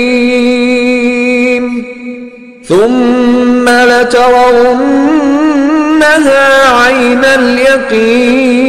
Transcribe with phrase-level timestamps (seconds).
[2.68, 5.22] ثم لترونها
[6.84, 8.62] عين اليقين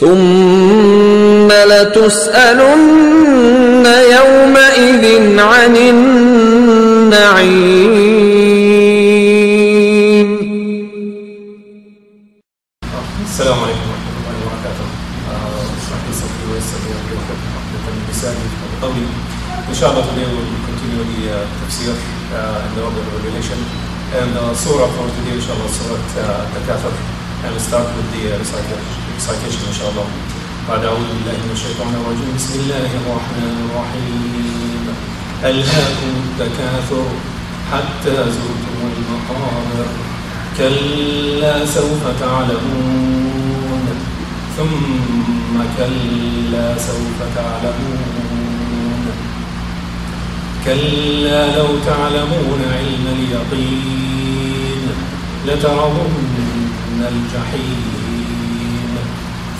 [0.00, 3.06] ثم لتسألن
[3.86, 7.79] يومئذ عن النعيم
[13.40, 14.86] السلام عليكم ورحمة الله وبركاته.
[15.32, 18.46] Uh, أشرح لي صدري ويسر لي أمري واحلل عقدة من لساني.
[19.68, 21.48] إن شاء الله today we'll continue the uh,
[22.36, 23.56] uh, in the order of revelation.
[24.12, 26.92] And uh, surah for today, إن شاء الله, surah uh, Takathur.
[27.40, 30.06] And we'll start with the uh, recitation إن شاء الله.
[30.68, 34.84] بعد أعوذ بالله من الشيطان الرجيم بسم الله الرحمن الرحيم
[35.44, 37.06] ألهاكم التكاثر
[37.72, 39.88] حتى زرتم المقابر
[40.58, 43.29] كلا سوف تعلمون
[44.56, 49.04] ثم كلا سوف تعلمون.
[50.64, 54.84] كلا لو تعلمون علم اليقين
[55.46, 58.92] لترون الجحيم.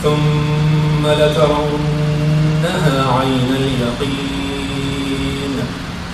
[0.02, 5.54] ثم لترونها عين اليقين.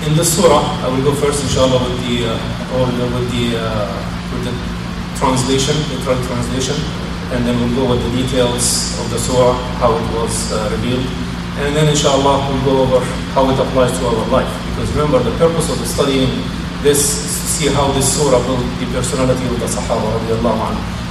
[0.00, 2.40] In the surah, I will go first, inshallah, with the uh,
[3.12, 3.92] with the uh,
[4.32, 4.54] with the
[5.20, 6.72] translation, literal translation,
[7.36, 11.04] and then we'll go with the details of the surah, how it was uh, revealed,
[11.60, 13.04] and then inshallah we'll go over
[13.36, 14.48] how it applies to our life.
[14.72, 16.32] Because remember, the purpose of the studying
[16.80, 17.04] this
[17.60, 20.16] see how this surah built the personality of the Sahaba,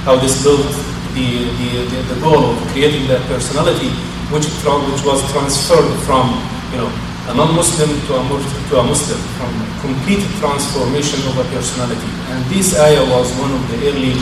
[0.02, 0.66] how this built
[1.14, 3.94] the, the, the, the goal of creating that personality,
[4.34, 6.26] which, which was transferred from,
[6.74, 6.90] you know,
[7.30, 8.22] a non-Muslim to a,
[8.68, 9.52] to a Muslim, from
[9.86, 12.10] complete transformation of a personality.
[12.34, 14.18] And this ayah was one of the early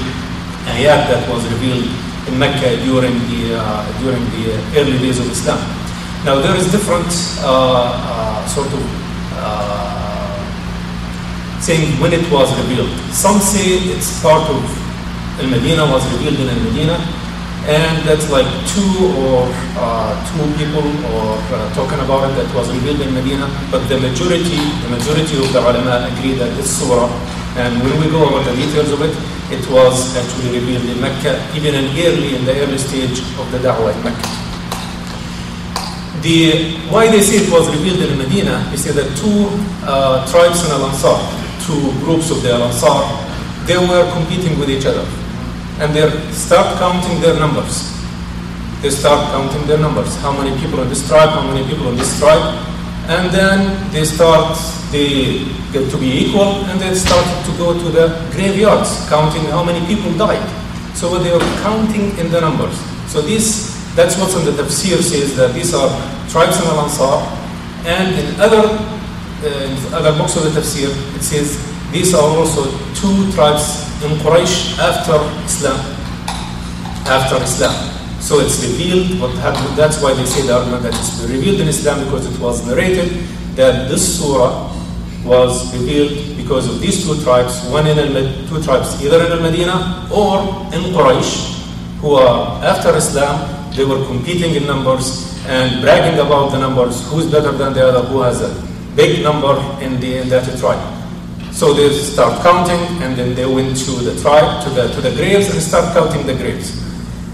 [0.77, 1.89] ayat that was revealed
[2.29, 5.57] in Mecca during the, uh, during the early days of Islam.
[6.25, 7.09] Now there is different
[7.41, 8.83] uh, uh, sort of
[9.41, 10.39] uh,
[11.61, 12.93] saying when it was revealed.
[13.13, 14.61] Some say it's part of
[15.41, 16.99] Al-Medina, was revealed in Al-Medina,
[17.69, 19.45] and that's like two or
[19.77, 24.01] uh, two people or uh, talking about it that was revealed in Medina, but the
[24.01, 27.13] majority, the majority of the ulama agree that this surah,
[27.61, 29.13] and when we go over the details of it,
[29.53, 33.59] it was actually revealed in Mecca, even in early, in the early stage of the
[33.61, 34.29] da'wah in Mecca.
[36.25, 39.53] The, why they say it was revealed in Medina, say that two
[39.85, 41.21] uh, tribes in Al-Ansar,
[41.69, 43.05] two groups of the Al-Ansar,
[43.69, 45.05] they were competing with each other.
[45.81, 47.95] And they start counting their numbers.
[48.83, 50.15] They start counting their numbers.
[50.17, 52.67] How many people in this tribe, how many people in this tribe.
[53.09, 54.59] And then they start,
[54.91, 59.65] they get to be equal, and they start to go to the graveyards, counting how
[59.65, 60.43] many people died.
[60.95, 62.77] So they are counting in the numbers.
[63.07, 65.89] So this, that's what's in the tafsir says that these are
[66.29, 67.23] tribes in Al-Ansar,
[67.87, 71.57] and in other, uh, in other books of the tafsir, it says
[71.91, 75.79] these are also two tribes in Quraysh after Islam.
[77.09, 77.75] after Islam.
[78.21, 81.69] So it's revealed, what happened, that's why they say the argument that it's revealed in
[81.69, 83.11] Islam because it was narrated
[83.57, 84.71] that this surah
[85.25, 90.09] was revealed because of these two tribes, one in Al two tribes, either in Al-Medina
[90.13, 90.41] or
[90.75, 91.59] in Quraysh,
[92.01, 97.31] who are after Islam, they were competing in numbers and bragging about the numbers, who's
[97.31, 98.51] better than the other, who has a
[98.95, 100.98] big number in, the, in that tribe.
[101.59, 105.11] So they start counting, and then they went to the tribe, to the, to the
[105.11, 106.71] graves, and start counting the graves.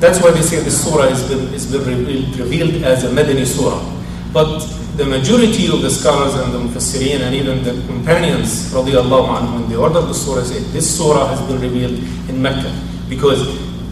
[0.00, 3.84] That's why they say the surah has been, has been revealed, as a Madani surah.
[4.32, 4.60] But
[4.96, 9.68] the majority of the scholars and the Mufassirin and even the companions, radiallahu anhu, when
[9.68, 11.98] they ordered the surah, say this surah has been revealed
[12.30, 12.72] in Mecca.
[13.10, 13.44] Because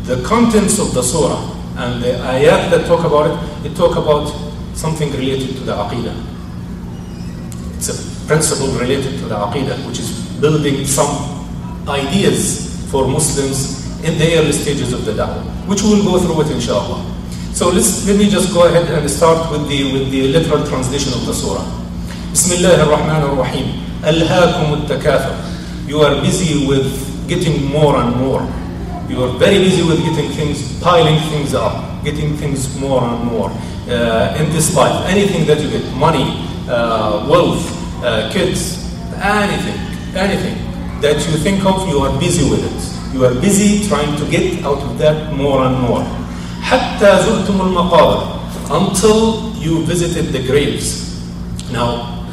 [0.06, 1.44] the contents of the surah
[1.76, 4.32] and the ayat that talk about it, it talk about
[4.75, 6.17] something related to the aqidah.
[7.76, 10.12] It's a principle related to the aqidah, which is
[10.43, 11.09] building some
[11.89, 16.43] ideas for Muslims in the early stages of the da'wah, which we will go through
[16.43, 17.00] it inshallah.
[17.55, 21.12] So let's, let me just go ahead and start with the, with the literal translation
[21.12, 21.65] of the surah.
[22.31, 23.67] Bismillah ar-Rahman ar-Rahim.
[24.03, 28.43] Alhaakum al You are busy with getting more and more.
[29.09, 33.50] You are very busy with getting things, piling things up, getting things more and more.
[33.87, 37.62] Uh, in this life, anything that you get, money, uh, wealth,
[38.03, 40.57] uh, kids, anything, anything
[41.01, 42.80] that you think of, you are busy with it.
[43.13, 46.06] You are busy trying to get out of that more and more.
[46.62, 48.38] حتى زرتم المقابر
[48.69, 51.24] until you visited the graves.
[51.72, 52.25] Now,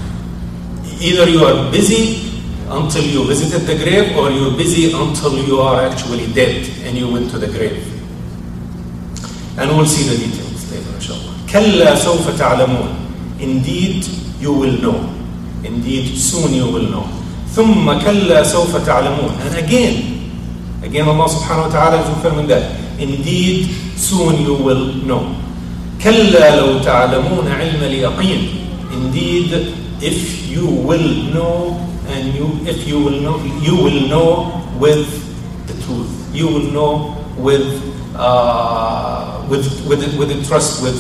[1.00, 2.30] either you are busy
[2.68, 7.12] until you visited the grave or you're busy until you are actually dead and you
[7.12, 7.78] went to the grave.
[9.58, 11.34] And we'll see the details later, inshallah.
[11.52, 12.88] كلا سوف تعلمون.
[13.40, 14.04] Indeed,
[14.40, 14.98] you will know.
[15.62, 17.06] Indeed, soon you will know.
[17.54, 19.30] ثم كلا سوف تعلمون.
[19.46, 19.94] And again,
[20.82, 22.62] again Allah subhanahu wa ta'ala is confirming that.
[22.98, 25.34] Indeed, soon you will know.
[26.02, 28.48] كلا لو تعلمون علم اليقين.
[28.92, 35.06] Indeed, if you will know and you, if you will know, you will know with
[35.66, 36.10] the truth.
[36.32, 37.66] You will know with,
[38.16, 40.98] uh, with, with, with the trust, with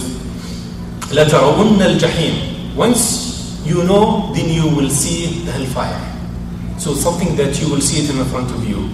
[1.10, 2.76] لترون الجحيم.
[2.76, 6.07] Once you know, then you will see the hellfire.
[6.78, 8.88] So something that you will see it in front of you.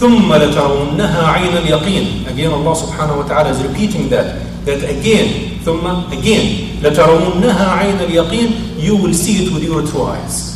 [0.00, 2.26] ثم لترونها عين اليقين.
[2.28, 4.40] Again, Allah subhanahu wa ta'ala is repeating that.
[4.64, 8.80] That again, ثم again, لترونها عين اليقين.
[8.80, 10.54] You will see it with your two eyes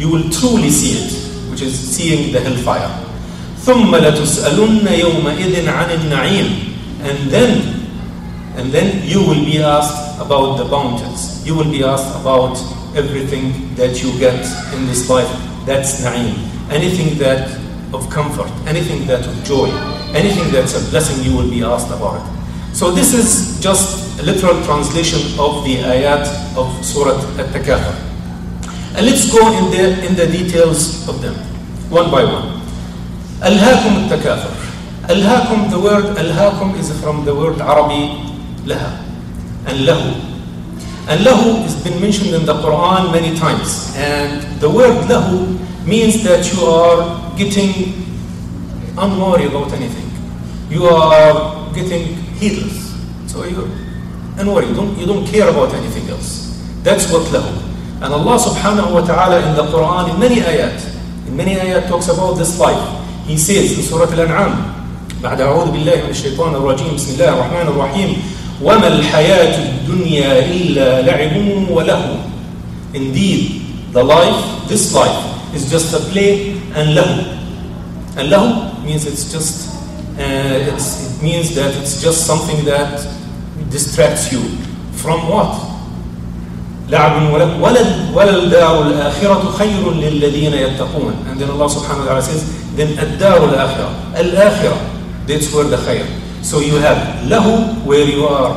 [0.00, 1.12] you will truly see it,
[1.52, 2.88] which is seeing the hellfire.
[3.60, 6.48] ثم لتسألن يومئذ عن النعيم
[7.04, 7.60] and then
[8.56, 11.46] and then you will be asked about the bounties.
[11.46, 12.56] You will be asked about
[12.96, 14.40] everything that you get
[14.74, 15.28] in this life.
[15.65, 16.35] that's na'im.
[16.71, 17.49] Anything that
[17.93, 19.69] of comfort, anything that of joy,
[20.13, 22.75] anything that's a blessing, you will be asked about it.
[22.75, 26.27] So this is just a literal translation of the ayat
[26.57, 27.95] of Surah At-Takathur.
[28.95, 31.35] And let's go in the, in the details of them,
[31.89, 32.61] one by one.
[33.39, 34.53] Alhaakum At-Takathur.
[35.07, 38.09] Alhaakum, the word Alhaakum is from the word Arabic
[38.65, 39.05] laha
[39.67, 40.34] and lahu
[41.08, 43.92] And lahu has been mentioned in the Quran many times.
[43.96, 47.94] And the word lahu means that you are getting
[48.96, 50.06] unworried about anything.
[50.70, 52.94] You are getting heedless.
[53.26, 53.68] So you're
[54.38, 54.68] unworried.
[54.68, 56.56] You don't, you don't care about anything else.
[56.82, 57.50] That's what lahu.
[58.00, 60.78] And Allah subhanahu wa ta'ala in the Quran, in many ayat,
[61.26, 62.80] in many ayat talks about this life.
[63.26, 64.80] He says in Surah Al-An'am,
[65.20, 68.10] بعد أعوذ بالله من الشيطان الرجيم بسم الله الرحمن الرحيم
[68.61, 71.35] وما الحياة الدنيا إلا لعب
[71.69, 72.17] وله
[72.93, 77.27] Indeed, the life, this life, is just a play and lahu.
[78.15, 79.75] And lahu means it's just,
[80.17, 83.05] uh, it's, it means that it's just something that
[83.69, 84.39] distracts you.
[84.95, 85.75] From what?
[86.89, 92.45] لعب ولد وللدار الآخرة خير للذين يتقون and then Allah subhanahu wa ta'ala says
[92.77, 94.77] then الدار الآخرة الآخرة
[95.27, 96.05] that's where the خير
[96.45, 98.53] So you have lahu where you are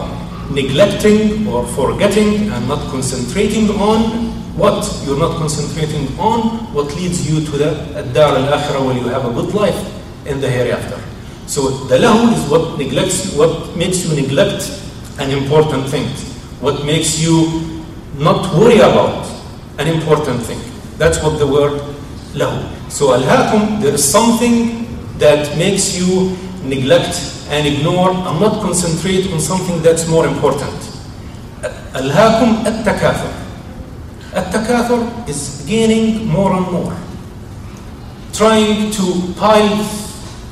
[0.50, 4.28] neglecting or forgetting and not concentrating on
[4.60, 7.70] what you're not concentrating on, what leads you to the
[8.12, 9.80] dar al-akhirah where you have a good life
[10.26, 11.00] in the hereafter.
[11.46, 14.68] So the lahu is what neglects, what makes you neglect
[15.18, 16.08] an important thing,
[16.60, 17.82] what makes you
[18.18, 19.24] not worry about
[19.78, 20.60] an important thing.
[20.98, 21.80] That's what the word
[22.34, 22.68] lahu.
[22.90, 24.84] So alhaakum, there is something
[25.16, 30.74] that makes you neglect and ignore and not concentrate on something that's more important.
[31.92, 33.32] Alhaakum at-takathur.
[34.34, 36.96] At-takathur is gaining more and more.
[38.32, 39.84] Trying to pile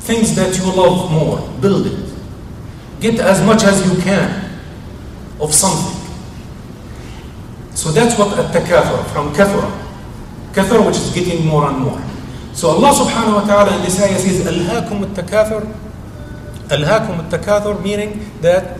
[0.01, 2.13] things that you love more, build it.
[2.99, 4.59] Get as much as you can
[5.39, 5.95] of something.
[7.75, 9.69] So that's what at-takathur, from kathura.
[10.53, 12.01] Kathura, which is getting more and more.
[12.53, 15.86] So Allah subhanahu wa ta'ala in this ayah says, Alhaakum at-takathur.
[16.69, 18.79] Alhaakum at-takathur, meaning that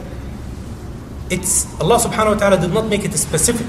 [1.30, 3.68] it's, Allah subhanahu wa ta'ala did not make it specific.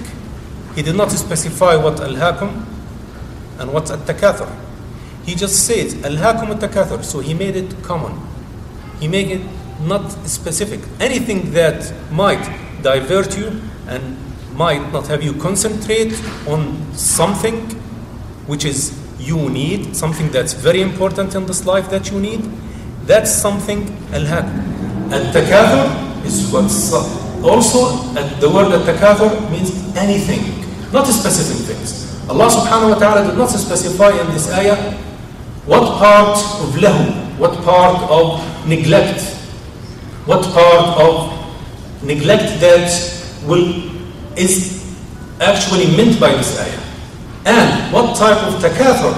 [0.74, 2.64] He did not specify what alhaakum
[3.58, 4.48] and what's at-takathur.
[5.24, 7.04] He just says, Alhaakum at-takathur.
[7.04, 8.18] So he made it common.
[9.00, 9.42] He made it
[9.80, 10.80] not specific.
[11.00, 12.42] Anything that might
[12.82, 14.16] divert you and
[14.54, 16.12] might not have you concentrate
[16.46, 17.70] on something
[18.46, 22.48] which is you need, something that's very important in this life that you need,
[23.08, 24.52] that's something al-hakum.
[25.10, 26.92] Al-takathur is what's
[27.42, 27.96] also
[28.38, 30.44] the word al-takathur means anything,
[30.92, 32.04] not specific things.
[32.28, 34.76] Allah subhanahu wa ta'ala did not specify in this ayah
[35.64, 39.24] what part of lahu, what part of neglect,
[40.28, 41.32] what part of
[42.04, 42.92] neglect that
[43.48, 43.88] will
[44.36, 44.84] is
[45.40, 46.84] actually meant by this ayah.
[47.48, 49.16] And what type of takathur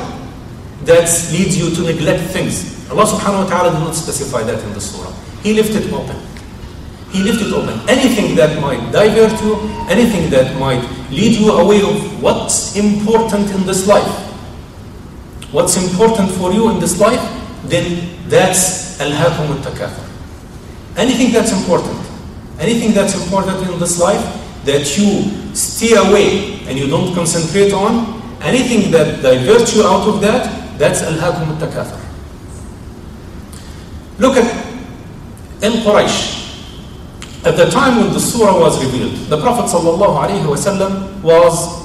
[0.87, 2.70] that leads you to neglect things.
[2.91, 5.15] Allah subhanahu wa ta'ala did not specify that in the surah.
[5.43, 6.17] He left it open.
[7.11, 7.79] He left it open.
[7.89, 9.55] Anything that might divert you,
[9.87, 14.11] anything that might lead you away of what's important in this life,
[15.53, 17.23] what's important for you in this life,
[17.65, 20.07] then that's al-hakum al-takathur.
[20.97, 21.99] Anything that's important,
[22.59, 24.23] anything that's important in this life
[24.65, 30.21] that you stay away and you don't concentrate on, anything that diverts you out of
[30.21, 32.10] that, that's al-hakum al-takathur.
[34.21, 34.45] Look at
[35.62, 36.39] in Quraysh.
[37.45, 41.81] At the time when the surah was revealed, the Prophet ﷺ was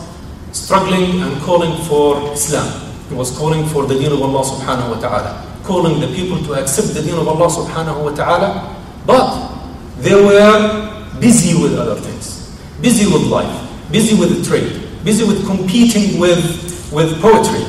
[0.51, 2.67] struggling and calling for Islam.
[3.07, 6.55] He was calling for the deen of Allah subhanahu wa ta'ala, calling the people to
[6.55, 8.75] accept the deen of Allah subhanahu wa ta'ala,
[9.05, 9.55] but
[9.99, 12.51] they were busy with other things,
[12.81, 13.47] busy with life,
[13.91, 16.43] busy with trade, busy with competing with,
[16.91, 17.63] with poetry,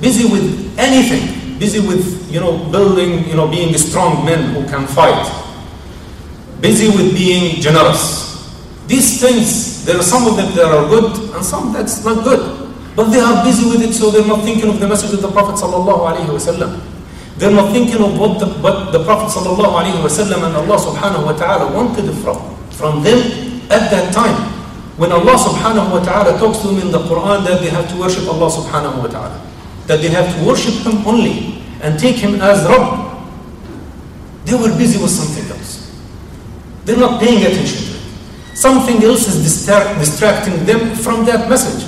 [0.00, 4.86] busy with anything, busy with you know building, you know, being strong men who can
[4.86, 5.26] fight,
[6.60, 8.30] busy with being generous.
[8.86, 12.60] These things, there are some of them that are good and some that's not good.
[12.96, 15.30] But they are busy with it, so they're not thinking of the message of the
[15.30, 16.98] Prophet sallallahu.
[17.38, 21.72] They're not thinking of what the, what the Prophet sallallahu and Allah subhanahu wa ta'ala
[21.72, 22.36] wanted from,
[22.70, 23.18] from them
[23.70, 24.34] at that time.
[24.98, 27.96] When Allah subhanahu wa ta'ala talks to them in the Quran that they have to
[27.96, 29.40] worship Allah subhanahu wa ta'ala.
[29.86, 33.08] That they have to worship Him only and take Him as Rabb.
[34.44, 35.94] They were busy with something else.
[36.84, 38.56] They're not paying attention to it.
[38.56, 41.86] Something else is distra- distracting them from that message.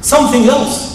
[0.00, 0.92] Something else.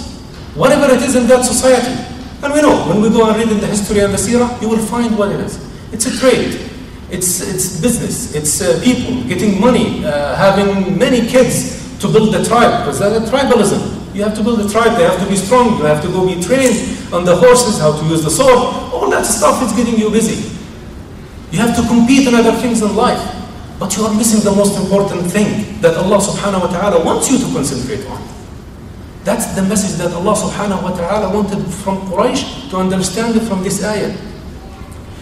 [0.55, 2.03] Whatever it is in that society.
[2.43, 4.69] And we know, when we go and read in the history and the seerah, you
[4.69, 5.57] will find what it is.
[5.91, 6.69] It's a trade.
[7.09, 8.35] It's, it's business.
[8.35, 13.29] It's uh, people getting money, uh, having many kids to build the tribe, because that's
[13.29, 13.96] tribalism.
[14.17, 16.25] You have to build a tribe, they have to be strong, you have to go
[16.25, 16.73] be trained
[17.13, 18.57] on the horses, how to use the sword.
[18.91, 20.57] All that stuff is getting you busy.
[21.51, 23.21] You have to compete in other things in life.
[23.77, 27.37] But you are missing the most important thing that Allah subhanahu wa ta'ala wants you
[27.37, 28.17] to concentrate on.
[29.23, 33.85] That's the message that Allah subhanahu wa ta'ala wanted from Quraysh to understand from this
[33.85, 34.17] ayah.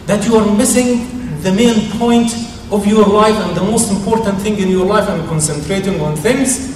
[0.07, 1.03] That you are missing
[1.43, 2.31] the main point
[2.71, 6.74] of your life and the most important thing in your life and concentrating on things.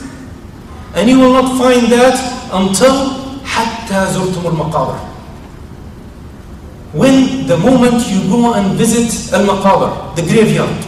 [0.94, 2.16] And you will not find that
[2.52, 4.98] until حتى زرتم المقابر.
[6.92, 10.84] When the moment you go and visit al-maqabir, the graveyard.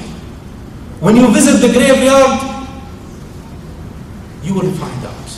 [1.00, 2.40] When you visit the graveyard,
[4.42, 5.28] you will find out.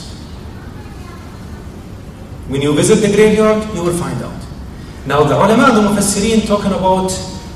[2.47, 4.39] When you visit the graveyard, you will find out.
[5.05, 7.09] Now the ulama, the mufassirin talking about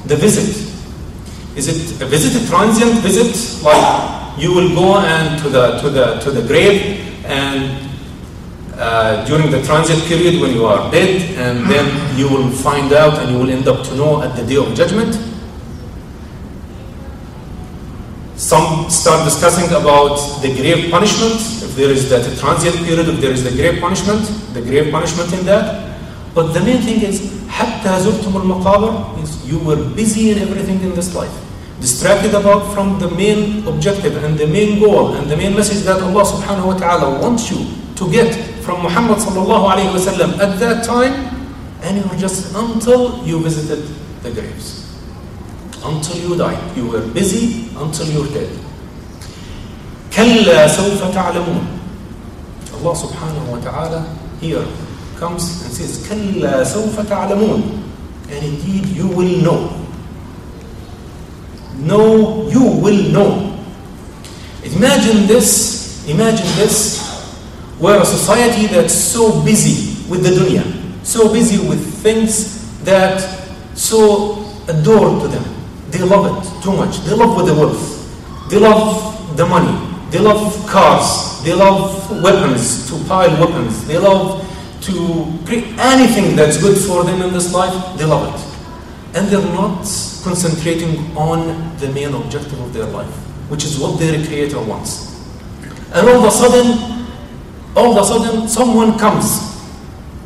[0.07, 0.49] the visit.
[1.55, 3.63] Is it a visit, a transient visit?
[3.63, 7.83] Like you will go and to the to the to the grave and
[8.77, 13.19] uh, during the transit period when you are dead, and then you will find out
[13.19, 15.15] and you will end up to know at the day of judgment.
[18.35, 23.31] Some start discussing about the grave punishment, if there is that transient period, if there
[23.31, 25.95] is the grave punishment, the grave punishment in that.
[26.33, 30.95] But the main thing is, حتى زرتم المقابر is you were busy in everything in
[30.95, 31.31] this life,
[31.79, 36.01] distracted about from the main objective and the main goal and the main message that
[36.01, 40.59] Allah subhanahu wa ta'ala wants you to get from Muhammad sallallahu alayhi wa sallam at
[40.59, 41.11] that time,
[41.83, 43.83] and you were just until you visited
[44.23, 44.79] the graves.
[45.83, 46.77] Until you died.
[46.77, 48.49] You were busy until you're dead.
[50.15, 51.67] كلا سوف تعلمون.
[52.79, 54.07] Allah subhanahu wa ta'ala
[54.39, 54.63] here
[55.19, 57.61] comes and says, كلا سوف تعلمون.
[58.31, 59.75] And indeed you will know.
[61.88, 63.58] know, you will know.
[64.62, 67.02] Imagine this, imagine this,
[67.78, 70.64] where a society that's so busy with the dunya,
[71.04, 73.20] so busy with things that
[73.74, 75.44] so adore to them.
[75.90, 76.98] They love it too much.
[76.98, 78.50] They love the wealth.
[78.50, 79.72] They love the money.
[80.10, 81.42] They love cars.
[81.44, 83.86] They love weapons, to pile weapons.
[83.86, 84.44] They love
[84.82, 87.98] to create anything that's good for them in this life.
[87.98, 88.47] They love it.
[89.14, 89.78] And they're not
[90.22, 93.12] concentrating on the main objective of their life,
[93.48, 95.08] which is what their creator wants.
[95.92, 97.08] And all of a sudden,
[97.74, 99.56] all of a sudden, someone comes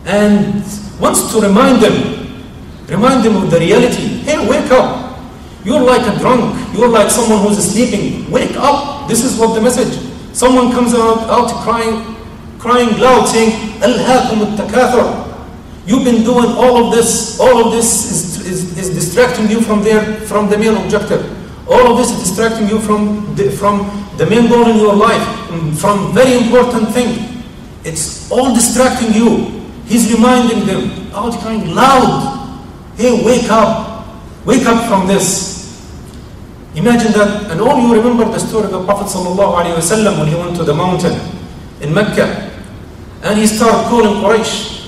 [0.05, 0.65] and
[0.99, 2.45] wants to remind them,
[2.89, 4.23] remind them of the reality.
[4.27, 5.21] Hey, wake up.
[5.65, 6.75] You're like a drunk.
[6.75, 8.29] You're like someone who's sleeping.
[8.31, 9.09] Wake up.
[9.09, 9.97] This is what the message.
[10.33, 12.17] Someone comes out, out crying,
[12.59, 15.23] crying loud, saying, "Alhaakum takathur
[15.85, 17.41] You've been doing all of this.
[17.41, 21.23] All of this is, is, is distracting you from there, from the main objective.
[21.69, 25.23] All of this is distracting you from the, from the main goal in your life,
[25.49, 27.43] mm, from very important thing.
[27.85, 29.63] It's all distracting you.
[29.87, 32.65] He's reminding them, out crying loud,
[32.97, 34.07] hey, wake up,
[34.45, 35.53] wake up from this.
[36.75, 40.65] Imagine that, and all you remember the story of the Prophet when he went to
[40.65, 41.13] the mountain
[41.83, 42.51] in Mecca,
[43.23, 44.82] and he started calling Quraysh.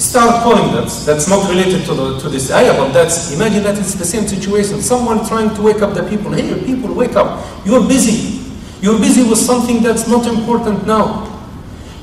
[0.00, 0.88] He started calling that.
[1.04, 4.26] That's not related to, the, to this ayah, but that's, imagine that it's the same
[4.26, 4.80] situation.
[4.80, 6.32] Someone trying to wake up the people.
[6.32, 7.44] Hey, people, wake up.
[7.66, 8.50] You're busy.
[8.80, 11.28] You're busy with something that's not important now.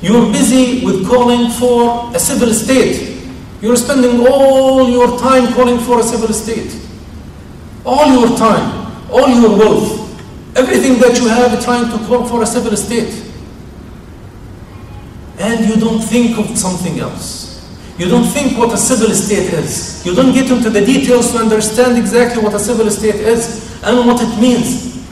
[0.00, 3.20] You're busy with calling for a civil state.
[3.60, 6.80] You're spending all your time calling for a civil state.
[7.84, 12.46] All your time, all your wealth, everything that you have trying to call for a
[12.46, 13.24] civil state.
[15.40, 17.48] And you don't think of something else.
[17.98, 20.06] You don't think what a civil state is.
[20.06, 24.06] You don't get into the details to understand exactly what a civil state is and
[24.06, 25.04] what it means.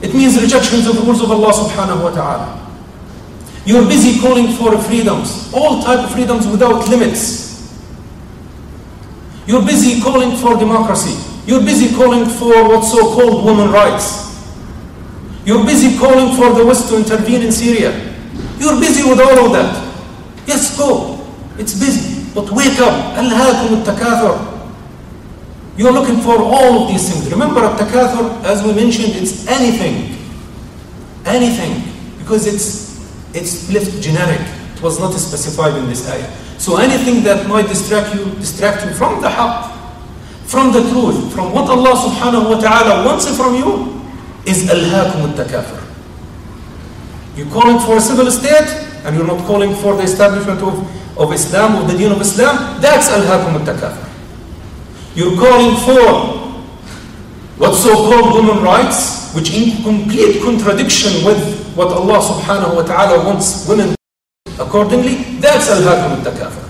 [0.00, 2.60] It means rejection of the rules of Allah subhanahu wa ta'ala.
[3.66, 7.74] You're busy calling for freedoms, all type of freedoms without limits.
[9.46, 11.18] You're busy calling for democracy.
[11.46, 14.46] You're busy calling for what's so-called women rights.
[15.44, 17.92] You're busy calling for the West to intervene in Syria.
[18.58, 19.92] You're busy with all of that.
[20.46, 21.13] Yes, go.
[21.58, 22.30] It's busy.
[22.34, 23.16] But wake up.
[23.18, 24.54] ألهاكم التكاثر.
[25.76, 27.30] You're looking for all of these things.
[27.30, 30.16] Remember, التكاثر, as we mentioned, it's anything.
[31.24, 31.82] Anything.
[32.18, 34.40] Because it's, it's left generic.
[34.74, 36.30] It was not specified in this ayah.
[36.58, 39.72] So anything that might distract you, distract you from the haqq,
[40.44, 44.00] from the truth, from what Allah subhanahu wa ta'ala wants from you,
[44.46, 45.82] is alhaakum al-takathur.
[47.36, 48.68] You're calling for a civil state,
[49.04, 50.78] and you're not calling for the establishment of
[51.16, 54.08] of Islam, of the deen of Islam, that's alhaakum al-takathur.
[55.14, 56.42] You're calling for
[57.58, 61.38] what's so-called human rights, which in complete contradiction with
[61.74, 63.94] what Allah subhanahu wa ta'ala wants women
[64.58, 66.62] accordingly, that's al-hakum al-takathur.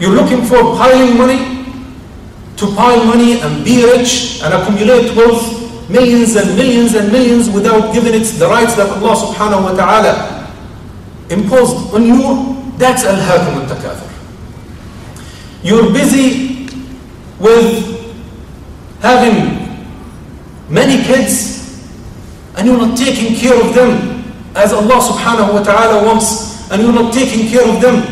[0.00, 1.64] You're looking for piling money,
[2.56, 7.92] to pile money and be rich and accumulate wealth, millions and millions and millions without
[7.92, 10.52] giving it the rights that Allah subhanahu wa ta'ala
[11.30, 14.08] imposed on you, that's al-hakum al-takathur.
[15.62, 16.66] You're busy
[17.38, 17.92] with
[19.00, 19.58] having
[20.68, 21.88] many kids
[22.56, 24.22] and you're not taking care of them
[24.54, 28.02] as Allah subhanahu wa ta'ala wants and you're not taking care of them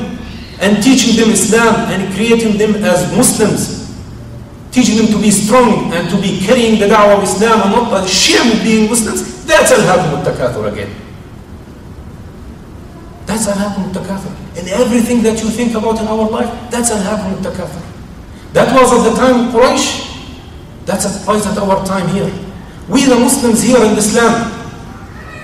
[0.61, 3.81] and teaching them Islam and creating them as Muslims
[4.73, 8.05] teaching them to be strong and to be carrying the da'wah of Islam and not
[8.05, 10.91] ashamed of being Muslims that's al-hakum al-takathur again
[13.31, 17.83] that's al-takathur in everything that you think about in our life that's al-takathur
[18.53, 20.11] that was at the time Quraysh
[20.85, 22.31] that's applies at our time here
[22.91, 24.51] we the Muslims here in this land,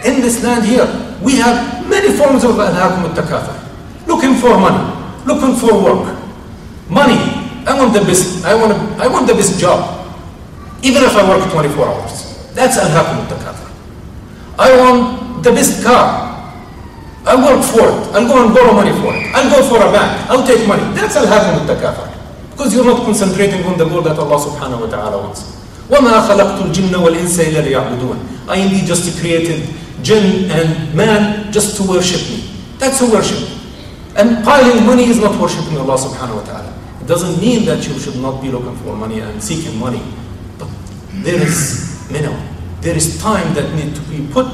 [0.05, 0.85] in this land here,
[1.23, 3.55] we have many forms of al-takathur.
[4.09, 4.83] Looking for money,
[5.25, 6.19] looking for work.
[6.91, 7.15] Money,
[7.65, 9.79] I want the best, I want, I want the best job.
[10.83, 12.53] Even if I work 24 hours.
[12.53, 13.71] That's al-takathur.
[14.59, 16.36] I want the best car.
[17.27, 18.15] I work for it.
[18.15, 19.27] I'm going to borrow money for it.
[19.35, 20.31] I'll go for a bank.
[20.31, 20.83] I'll take money.
[20.95, 22.07] That's al-hazm with takathur.
[22.53, 25.43] Because you're not concentrating on the goal that Allah subhanahu wa ta'ala wants.
[25.91, 29.67] وَمَا خَلَقْتُ الْجِنَّ وَالْإِنسَ إِلَّا لِيَعْبُدُونَ I indeed just created
[30.03, 32.47] jinn and man just to worship me.
[32.79, 33.43] That's a worship.
[34.15, 36.71] And piling money is not worshiping Allah subhanahu wa ta'ala.
[37.03, 40.03] It doesn't mean that you should not be looking for money and seeking money.
[40.59, 40.71] But
[41.27, 42.39] there is minimum.
[42.39, 44.47] You know, there is time that need to be put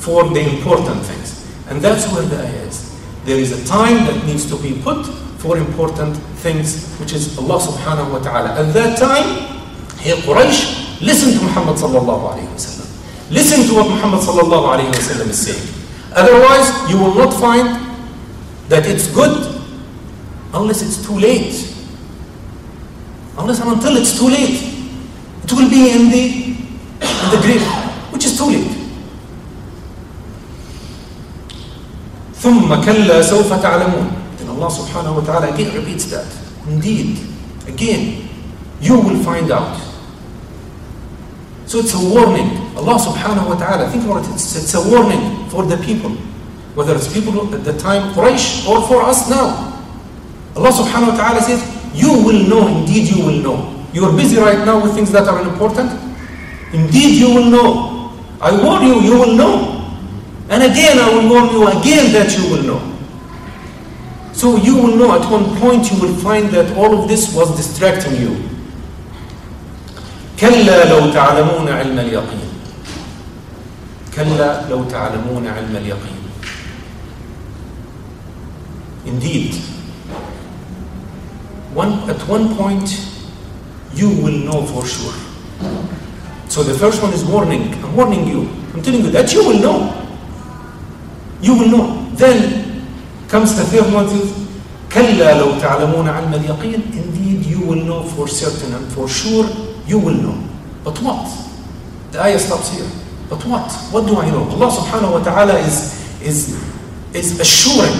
[0.00, 1.33] for the important things.
[1.68, 2.94] And that's where the ayah is.
[3.24, 5.06] There is a time that needs to be put
[5.38, 8.50] for important things, which is Allah subhanahu wa ta'ala.
[8.60, 9.62] At that time,
[9.98, 12.88] here Quraysh, Listen to Muhammad sallallahu alayhi wa sallam.
[13.30, 15.68] Listen to what Muhammad sallallahu alayhi wa sallam is saying.
[16.14, 17.68] Otherwise, you will not find
[18.68, 19.60] that it's good
[20.54, 21.52] unless it's too late.
[23.36, 24.56] Unless and until it's too late.
[25.44, 26.24] It will be in the,
[27.04, 27.66] in the grave,
[28.12, 28.73] which is too late.
[32.43, 34.07] ثم كلا سوف تعلمون
[34.39, 36.25] Then Allah subhanahu wa ta'ala again repeats that.
[36.67, 37.19] Indeed,
[37.67, 38.29] again,
[38.79, 39.75] you will find out.
[41.65, 42.71] So it's a warning.
[42.79, 46.11] Allah subhanahu wa ta'ala, think about it, it's, it's a warning for the people.
[46.73, 49.75] Whether it's people at the time, Quraysh, or for us now.
[50.55, 51.59] Allah subhanahu wa ta'ala says,
[51.93, 53.85] you will know, indeed you will know.
[53.91, 55.91] You are busy right now with things that are important.
[56.71, 58.15] Indeed you will know.
[58.39, 59.72] I warn you, you will know.
[60.49, 62.97] And again, I will warn you again that you will know.
[64.33, 67.55] So you will know at one point you will find that all of this was
[67.55, 68.49] distracting you.
[70.39, 72.49] كلا لو تعلمون علم اليقين
[74.15, 76.19] كلا لو تعلمون علم اليقين
[79.05, 79.55] Indeed,
[81.73, 82.87] one, at one point
[83.93, 85.13] you will know for sure.
[86.47, 87.73] So the first one is warning.
[87.83, 88.41] I'm warning you.
[88.73, 90.02] I'm telling you that you will know.
[91.43, 92.09] You will know.
[92.13, 92.83] Then
[93.27, 94.49] comes the third one is
[94.89, 99.45] كلا لو تعلمون علم اليقين Indeed you will know for certain and for sure
[99.85, 100.37] you will know.
[100.83, 101.27] But what?
[102.11, 102.89] The ayah stops here.
[103.29, 103.69] But what?
[103.91, 104.49] What do I know?
[104.49, 106.57] Allah subhanahu wa ta'ala is, is,
[107.13, 107.93] is assuring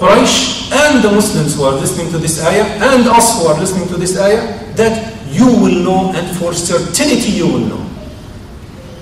[0.00, 3.86] Quraysh and the Muslims who are listening to this ayah and us who are listening
[3.88, 7.84] to this ayah that you will know and for certainty you will know.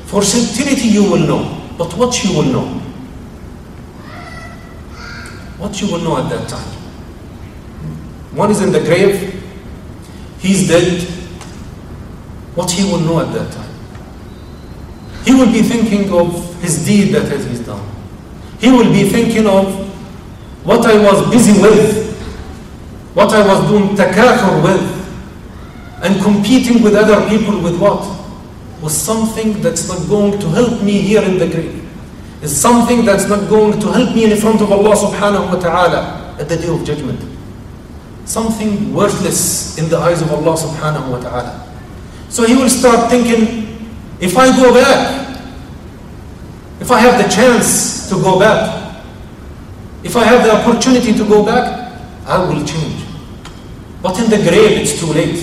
[0.07, 1.47] For certainty you will know.
[1.79, 2.83] But what you will know?
[5.66, 6.74] What you will know at that time?
[8.38, 9.44] One is in the grave,
[10.38, 11.02] he's dead.
[12.54, 13.74] What he will know at that time?
[15.24, 17.84] He will be thinking of his deed that he's done.
[18.60, 19.66] He will be thinking of
[20.64, 22.16] what I was busy with,
[23.16, 28.06] what I was doing takathur with, and competing with other people with what?
[28.84, 31.85] With something that's not going to help me here in the grave.
[32.46, 36.36] Is something that's not going to help me in front of Allah subhanahu wa ta'ala
[36.38, 37.18] at the day of judgment.
[38.26, 41.66] Something worthless in the eyes of Allah subhanahu wa ta'ala.
[42.30, 43.90] So he will start thinking,
[44.22, 45.42] if I go back,
[46.80, 48.94] if I have the chance to go back,
[50.04, 51.98] if I have the opportunity to go back,
[52.30, 53.10] I will change.
[54.06, 55.42] But in the grave, it's too late.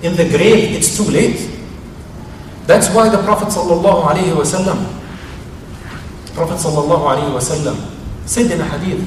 [0.00, 1.52] In the grave, it's too late.
[2.64, 5.03] That's why the Prophet wasallam,
[6.33, 7.75] Prophet sallallahu alaihi wasallam
[8.25, 9.03] said in a hadith,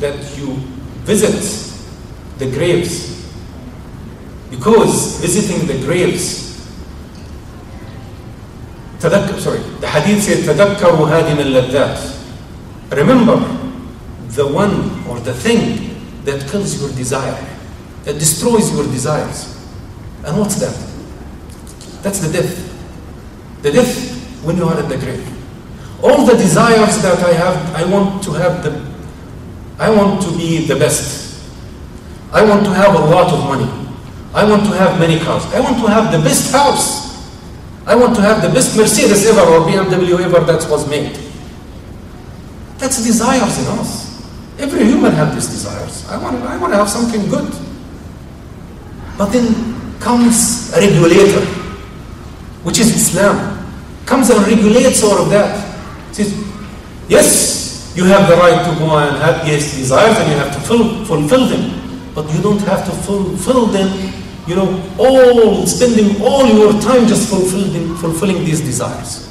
[0.00, 0.56] that you
[1.08, 1.40] visit
[2.38, 3.14] the graves
[4.50, 6.44] because visiting the graves
[9.00, 11.98] تذكر sorry the hadith said تذكروا هادم اللذات
[12.90, 13.36] remember
[14.36, 17.38] the one or the thing that kills your desire
[18.04, 19.56] that destroys your desires
[20.24, 20.74] and what's that
[22.01, 22.53] That's the death
[23.61, 25.25] the death when you are in the grave
[26.01, 28.71] all the desires that I have I want to have the
[29.77, 31.43] I want to be the best
[32.31, 33.69] I want to have a lot of money
[34.33, 37.09] I want to have many cars I want to have the best house
[37.89, 41.17] I want to have the best Mercedes ever or BMW ever that was made.
[42.77, 44.29] That's desires in us.
[44.59, 46.07] Every human has these desires.
[46.07, 47.49] I want, I want to have something good.
[49.17, 51.41] But then comes a regulator,
[52.63, 53.57] which is Islam.
[54.05, 55.53] Comes and regulates all of that.
[56.11, 56.33] Says,
[57.07, 60.59] yes, you have the right to go and have yes desires and you have to
[60.61, 62.11] fill, fulfill them.
[62.15, 63.87] But you don't have to fulfill them
[64.49, 69.29] you know, all spending all your time just fulfilling, fulfilling these desires.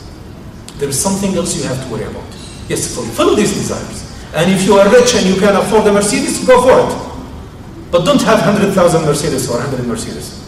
[0.78, 2.22] There is something else you have to worry about.
[2.68, 4.06] Yes, fulfill these desires.
[4.32, 7.90] And if you are rich and you can afford a Mercedes, go for it.
[7.90, 10.38] But don't have 100,000 Mercedes or 100 Mercedes.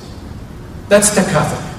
[0.88, 1.69] That's takathur.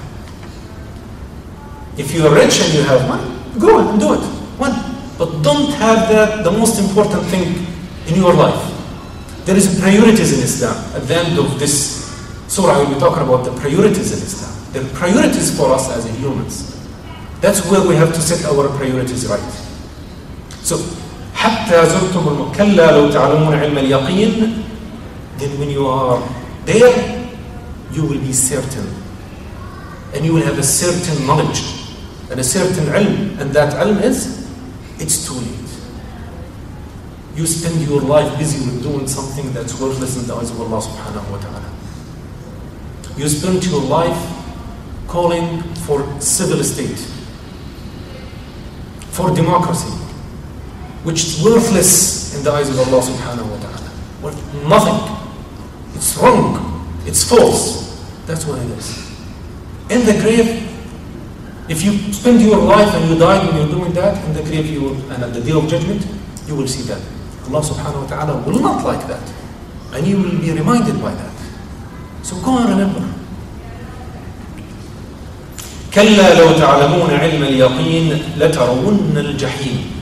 [1.97, 3.25] If you are rich and you have money,
[3.59, 4.23] go and do it.
[4.57, 4.73] One.
[5.17, 7.65] But don't have that the most important thing
[8.05, 8.61] in your life.
[9.45, 10.77] There is priorities in Islam.
[10.93, 12.05] At the end of this
[12.47, 14.53] surah, I will be talking about the priorities in Islam.
[14.73, 16.75] The priorities for us as humans.
[17.41, 19.51] That's where we have to set our priorities right.
[20.61, 20.77] So,
[21.37, 22.51] حتى زرتم الم...
[22.57, 24.63] كلا لو تعلمون علم اليقين
[25.37, 26.17] then when you are
[26.65, 27.29] there
[27.93, 28.89] you will be certain
[30.15, 31.80] and you will have a certain knowledge
[32.32, 34.48] and a certain ilm and that ilm is
[34.98, 35.62] it's too late
[37.34, 40.82] you spend your life busy with doing something that's worthless in the eyes of Allah
[40.82, 41.72] subhanahu wa ta'ala.
[43.16, 44.20] You spend your life
[45.08, 46.98] calling for civil state,
[49.12, 49.88] for democracy,
[51.04, 53.90] which is worthless in the eyes of Allah subhanahu wa ta'ala.
[54.20, 55.00] Worth nothing.
[55.94, 56.84] It's wrong.
[57.06, 57.96] It's false.
[58.26, 59.08] That's what it is.
[59.88, 60.68] In the grave,
[61.69, 64.65] if you spend your life and you die when you're doing that, in the grave
[64.67, 66.05] you will, and at the day of judgment,
[66.47, 67.01] you will see that.
[67.47, 69.23] Allah subhanahu wa ta'ala will not like that.
[69.93, 71.35] And you will be reminded by that.
[72.23, 73.03] So go and remember.
[75.93, 79.97] كلا لو تعلمون علم اليقين لترون الجحيم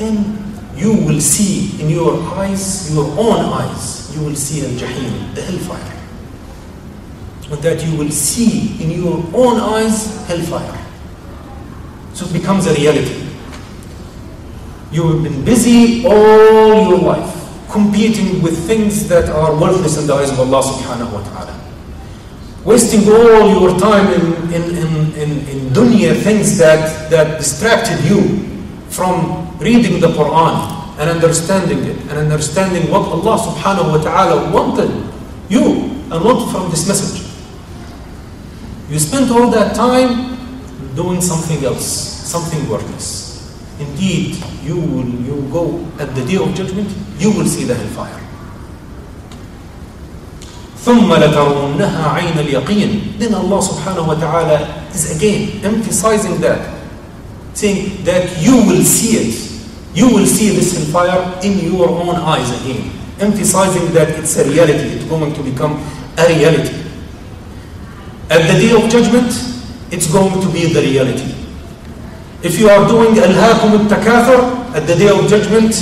[0.00, 0.40] then
[0.74, 5.93] you will see in your eyes, your own eyes, you will see al-jahim, the hellfire.
[7.49, 10.85] That you will see in your own eyes hellfire.
[12.13, 13.27] So it becomes a reality.
[14.91, 17.35] You have been busy all your life
[17.69, 21.53] competing with things that are worthless in the eyes of Allah subhanahu wa ta'ala.
[22.63, 28.47] Wasting all your time in, in, in, in, in dunya things that, that distracted you
[28.87, 34.89] from reading the Quran and understanding it and understanding what Allah subhanahu wa ta'ala wanted
[35.51, 37.24] you and wanted from this message.
[38.90, 40.36] You spent all that time
[40.94, 43.30] doing something else, something worthless.
[43.78, 48.20] Indeed, you will you go at the day of judgment, you will see the hellfire.
[50.84, 56.72] ثم لترونها عين اليقين then Allah subhanahu wa ta'ala is again emphasizing that
[57.52, 59.36] saying that you will see it
[59.92, 62.88] you will see this hellfire in your own eyes again
[63.20, 65.76] emphasizing that it's a reality it's going to become
[66.16, 66.72] a reality
[68.30, 69.30] at the day of judgment
[69.90, 71.34] it's going to be the reality
[72.42, 74.40] if you are doing alhaakum al-takathur
[74.74, 75.72] at the day of judgment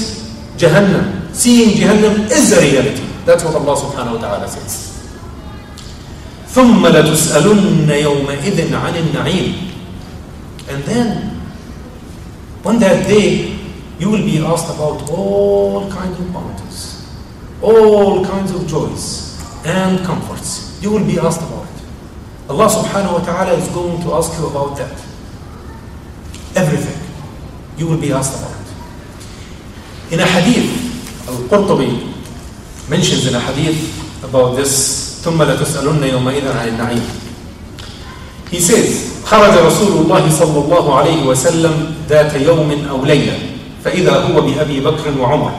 [0.57, 4.89] jahannam seeing jahannam is a reality that's what Allah subhanahu wa ta'ala says
[6.49, 9.55] ثم لتسألن يومئذ عن النعيم
[10.71, 11.41] and then
[12.65, 13.55] on that day
[13.99, 17.07] you will be asked about all kinds of bounties
[17.63, 21.72] all kinds of joys and comforts you will be asked about it
[22.50, 24.92] Allah subhanahu wa ta'ala is going to ask you about that
[26.60, 27.00] everything
[27.78, 28.70] you will be asked about it
[30.14, 30.68] in a hadith
[31.28, 32.12] Al-Qurtubi
[32.90, 33.80] mentions in a hadith
[34.24, 37.04] about this ثم لتسألن يومئذ عن النعيم
[38.52, 43.40] He says خرج رسول الله صلى الله عليه وسلم ذات يوم أو ليلة
[43.84, 45.52] فإذا هو بأبي بكر وعمر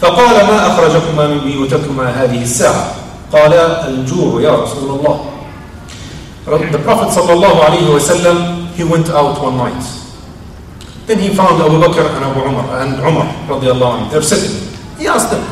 [0.00, 2.94] فقال ما أخرجكما من بيوتكما هذه الساعة
[3.32, 3.52] قال
[3.88, 5.35] الجوع يا رسول الله
[6.45, 8.37] The Prophet صلى الله عليه وسلم
[8.75, 9.83] he went out one night
[11.07, 14.55] Then he found Abu Bakr and Abu Umar and Umar رضي الله عنه they're sitting
[14.97, 15.43] He asked them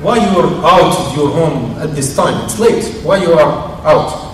[0.00, 3.52] why you are out of your home at this time it's late why you are
[3.84, 4.28] out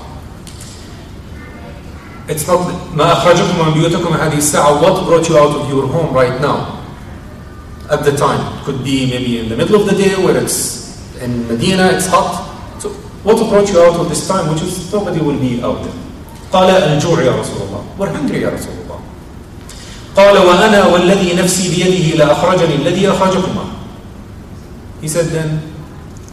[2.29, 2.61] it's not
[2.95, 6.85] ما أخرجكم من بيوتكم هذه الساعة what brought you out of your home right now
[7.90, 11.49] at the time could be maybe in the middle of the day where it's in
[11.49, 12.48] Medina it's hot
[13.24, 14.48] What brought you out of this time?
[14.54, 15.82] Which is nobody will be out
[16.52, 17.84] قال الجوع يا رسول الله.
[17.98, 19.00] We're hungry يا رسول الله.
[20.16, 23.64] قال وأنا والذي نفسي بيده لا أخرجني الذي أخرجكما.
[25.02, 25.62] He said then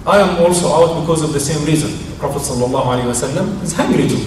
[0.07, 1.91] I am also out because of the same reason.
[1.91, 4.25] The Prophet صلى الله عليه وسلم is hungry too.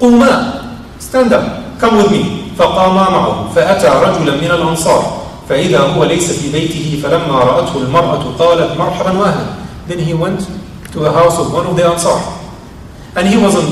[0.00, 1.78] قوما stand up.
[1.80, 2.52] Come with me.
[2.58, 5.24] فقاما معه فأتى رجلا من الأنصار.
[5.48, 9.46] فإذا هو ليس في بيته فلما رأته المرأة قالت مرحبا وأهلا.
[9.88, 10.44] Then he went
[10.91, 12.17] to the house of one of the Ansar
[13.15, 13.69] and he wasn't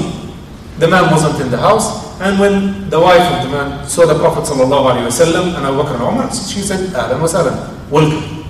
[0.80, 4.18] the man wasn't in the house and when the wife of the man saw the
[4.18, 7.54] Prophet ﷺ and Abu Bakr and Umar she said أهلا وسهلا
[7.92, 8.42] welcome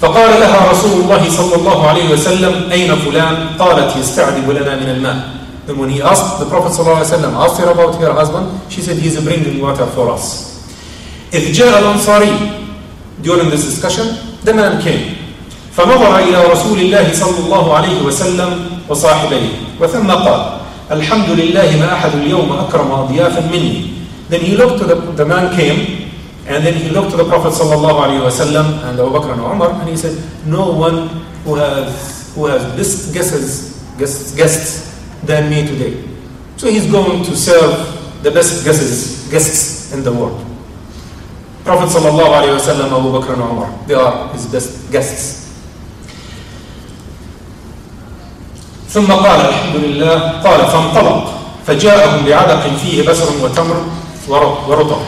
[0.00, 5.18] فقال لها رسول الله صلى الله عليه وسلم أين فلان قالت يستعذب لنا من الماء
[5.66, 8.48] Then when he asked the Prophet صلى الله عليه وسلم asked her about her husband
[8.68, 10.58] she said he's bringing water for us
[11.32, 12.62] إذ جاء الأنصاري
[13.22, 14.06] during this discussion
[14.44, 15.15] the man came
[15.76, 18.50] فنظر إلى رسول الله صلى الله عليه وسلم
[18.88, 20.40] وصاحبيه وثم قال
[20.92, 23.88] الحمد لله ما أحد اليوم أكرم أضيافا مني
[24.28, 26.02] Then he looked to the, the man came
[26.46, 29.70] And then he looked to the Prophet sallallahu alaihi wasallam and Abu Bakr and Umar,
[29.78, 31.06] and he said, "No one
[31.46, 34.90] who has who has this guesses guests, guests
[35.22, 36.02] than me today."
[36.58, 37.78] So he's going to serve
[38.26, 40.42] the best guests guests in the world.
[41.62, 45.45] Prophet sallallahu alaihi wasallam, Abu Bakr and Umar, they are his best guests.
[48.97, 51.33] ثم قال الحمد لله قال فانطلق
[51.67, 53.77] فجاءهم بعلق فيه بسر وتمر
[54.67, 55.01] ورطب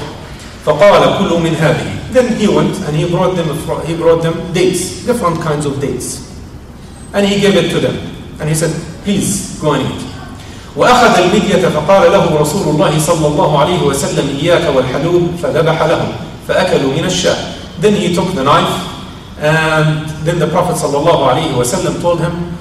[0.66, 3.50] فقال كلوا من هذه then he went and he brought them
[3.88, 6.30] he brought them dates different kinds of dates
[7.16, 7.98] and he gave it to them
[8.40, 8.70] and he said
[9.04, 10.06] please go and eat
[10.78, 16.08] وأخذ المدية فقال له رسول الله صلى الله عليه وسلم إياك والحلوب فذبح لهم
[16.48, 17.38] فأكلوا من الشاة
[17.82, 18.86] then he took the knife
[19.42, 22.54] and then the Prophet صلى الله عليه وسلم told him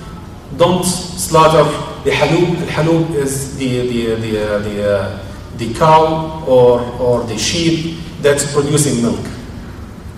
[0.57, 1.63] don't slaughter
[2.03, 5.19] the halub the halub is the the the uh, the, uh,
[5.57, 9.25] the cow or or the sheep that's producing milk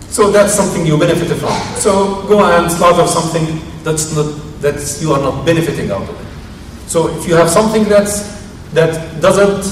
[0.10, 4.28] so that's something you benefit from so go and slaughter something that's not
[4.62, 8.36] that's you are not benefiting out of it so if you have something that's
[8.74, 9.64] that doesn't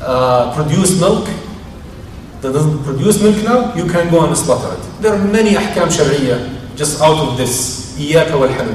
[0.00, 1.26] uh, produce milk
[2.40, 5.90] that doesn't produce milk now you can go and slaughter it there are many ahkam
[5.90, 6.38] sharia
[6.76, 8.74] just out of this إياك والحلوب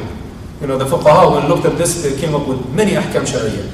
[0.62, 3.68] you know, the fuqaha, when looked at this, they came up with many ahkam sharia.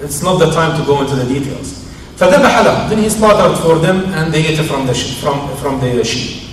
[0.00, 1.84] It's not the time to go into the details.
[2.18, 2.88] فذبح لهم.
[2.88, 4.94] Then he slaughtered for them and they ate from the.
[4.94, 6.48] From, from the sheep.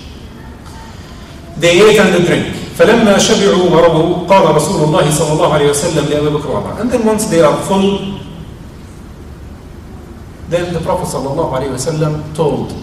[1.58, 2.56] They ate and they drank.
[2.78, 6.82] فلما شبعوا وربوا قال رسول الله صلى الله عليه وسلم لأبي بكر وعمر.
[6.82, 8.20] And then once they are full,
[10.50, 12.74] then the Prophet صلى الله عليه وسلم told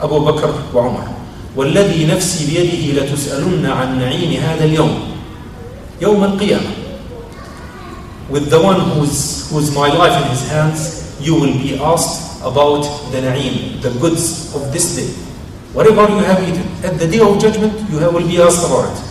[0.00, 1.08] أبو بكر وعمر
[1.56, 5.07] والذي نفسي بيده لتسألن عن نعيم هذا اليوم
[6.01, 6.69] يوم القيامة
[8.29, 12.83] with the one who's, who's my life in his hands you will be asked about
[13.11, 15.07] the na'im the goods of this day
[15.73, 18.91] whatever you have eaten at the day of judgment you have, will be asked about
[18.91, 19.03] it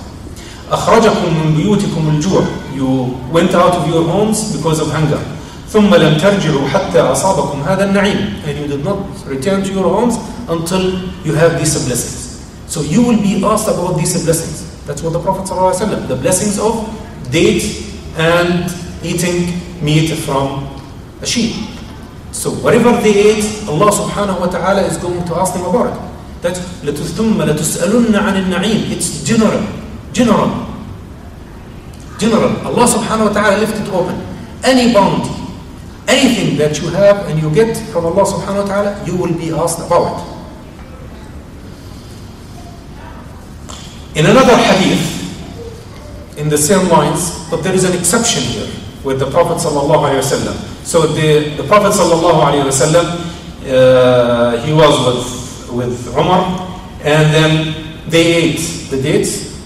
[0.73, 2.43] أخرجكم من بيوتكم الجوع
[2.75, 5.21] you went out of your homes because of hunger
[5.69, 10.17] ثم لم ترجعوا حتى أصابكم هذا النعيم and you did not return to your homes
[10.49, 10.83] until
[11.25, 15.21] you have these blessings so you will be asked about these blessings that's what the
[15.21, 16.89] Prophet ﷺ, the blessings of
[17.31, 17.63] date
[18.17, 18.71] and
[19.03, 20.67] eating meat from
[21.21, 21.55] a sheep.
[22.33, 25.99] So whatever they ate, Allah subhanahu wa ta'ala is going to ask them about it.
[26.43, 29.63] That لَتُثُمَّ لَتُسْأَلُنَّ عَنِ النَّعِيمِ It's general.
[30.13, 30.51] General.
[32.19, 32.51] General.
[32.67, 34.19] Allah subhanahu wa ta'ala left it open.
[34.65, 35.31] Any bounty,
[36.09, 39.53] anything that you have and you get from Allah subhanahu wa ta'ala, you will be
[39.53, 40.36] asked about it.
[44.18, 48.68] In another hadith, in the same lines, but there is an exception here
[49.04, 50.56] with the Prophet wasallam.
[50.84, 53.06] So the, the Prophet wasallam,
[53.70, 56.42] uh, he was with with Umar,
[57.04, 59.62] and then they ate the dates,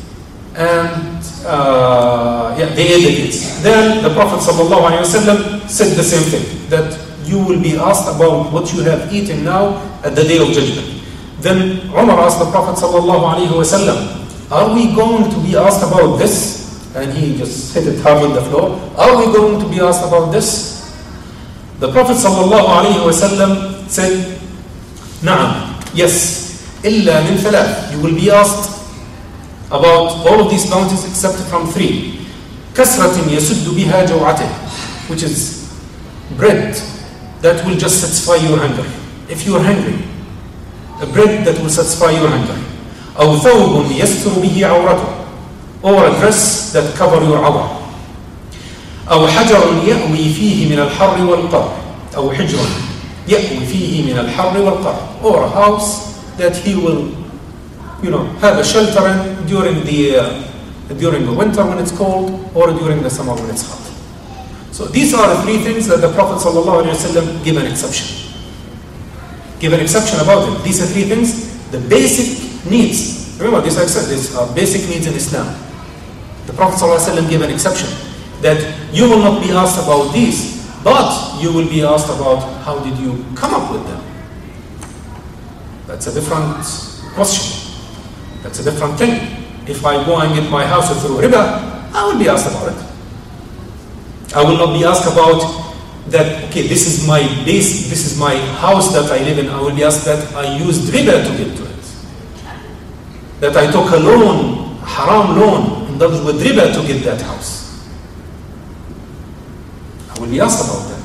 [0.55, 3.63] and uh, yeah, they ate the dates.
[3.63, 8.73] Then the Prophet wasallam said the same thing that you will be asked about what
[8.73, 11.01] you have eaten now at the day of judgment.
[11.39, 16.64] Then Umar asked the Prophet wasallam, are we going to be asked about this?
[16.94, 18.70] And he just hit it hard on the floor.
[18.96, 20.76] Are we going to be asked about this?
[21.78, 24.38] The Prophet ﷺ said,
[25.22, 27.92] نعم, yes, إلا من ثلاث.
[27.92, 28.80] You will be asked
[29.66, 32.20] about all of these bounties except from three.
[32.74, 34.48] كسرة يسد بها جوعته,
[35.08, 35.68] which is
[36.36, 36.74] bread
[37.42, 38.84] that will just satisfy your hunger.
[39.28, 39.98] If you are hungry,
[41.02, 42.56] a bread that will satisfy your hunger.
[43.21, 45.03] أو ثوب يستر به عورته
[45.83, 47.71] or a dress that cover your عورة
[49.11, 51.71] أو حجر يأوي فيه من الحر والقر
[52.15, 52.57] أو حجر
[53.27, 57.09] يأوي فيه من الحر والقر or a house that he will
[58.03, 60.23] you know have a shelter in during the uh,
[60.99, 63.81] during the winter when it's cold or during the summer when it's hot
[64.71, 68.07] so these are the three things that the Prophet ﷺ gave an exception
[69.59, 73.37] give an exception about it these are three things the basic needs.
[73.39, 75.47] Remember, these are, these are uh, basic needs in Islam.
[76.45, 77.89] The Prophet ﷺ gave an exception
[78.41, 78.59] that
[78.93, 82.97] you will not be asked about these, but you will be asked about how did
[82.97, 84.01] you come up with them.
[85.87, 86.55] That's a different
[87.13, 87.71] question.
[88.43, 89.11] That's a different thing.
[89.67, 94.35] If I go and get my house through riba, I will be asked about it.
[94.35, 95.41] I will not be asked about
[96.07, 99.49] that, okay, this is my base, this is my house that I live in.
[99.49, 101.60] I will be asked that I used riba to get to
[103.41, 107.85] that I took a loan, a haram loan, was with riba to get that house.
[110.09, 111.01] I will be asked about that.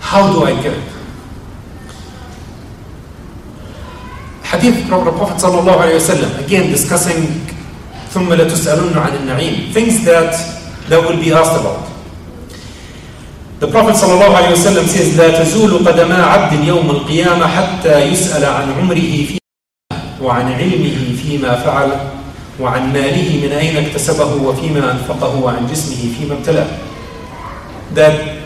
[0.00, 0.92] How do I get it?
[4.46, 7.42] Hadith from the Prophet sallallahu alayhi wasallam, again discussing
[8.14, 10.32] ثم لتسألن عن النعيم, things that
[10.88, 11.86] that will be asked about.
[13.60, 18.72] The Prophet sallallahu alayhi wasallam says لا تزول قدما عبد يوم القيامة حتى يسأل عن
[18.72, 19.38] عمره في
[20.22, 21.90] وعن علمه فيما فعل
[22.60, 26.66] وعن ماله من أين اكتسبه وفيما أنفقه وعن جسمه فيما ابتلاه
[27.94, 28.36] that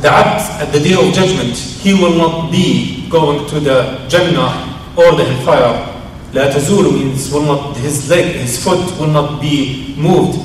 [0.00, 4.74] the abd at the day of judgment he will not be going to the Jannah
[4.96, 5.90] or the hellfire.
[6.34, 10.38] لا تزول means will not, his leg, his foot will not be moved.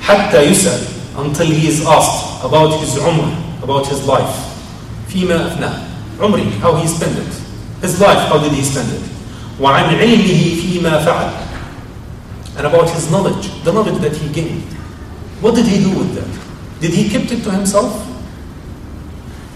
[0.00, 0.80] حتى يسأل
[1.16, 4.36] until he is asked about his umrah, about his life.
[5.08, 5.78] فيما أفناه.
[6.20, 7.49] عمري, how he spent it.
[7.81, 9.01] His life, how did he spend it.
[9.59, 11.31] وعن علمه فيما فعل.
[12.57, 14.63] And about his knowledge, the knowledge that he gained.
[15.41, 16.81] What did he do with that?
[16.81, 17.91] Did he keep it to himself?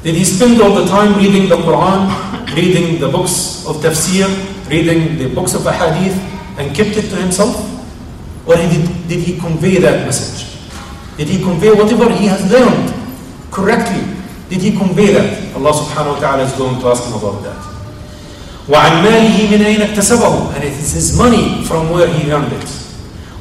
[0.04, 2.08] Did he spend all the time reading the Quran,
[2.56, 4.28] reading the books of tafsir,
[4.70, 6.16] reading the books of hadith,
[6.58, 7.56] and kept it to himself?
[8.48, 10.58] Or did, did he convey that message?
[11.18, 12.94] Did he convey whatever he has learned
[13.52, 14.08] correctly?
[14.50, 15.56] Did he convey that?
[15.56, 17.73] Allah subhanahu wa ta'ala is going to ask him about that.
[18.69, 22.69] وعن ماله من أين اكتسبه and it is his money from where he earned it